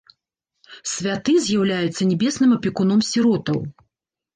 [0.93, 3.67] Святы з'яўляецца нябесным апекуном сіротаў.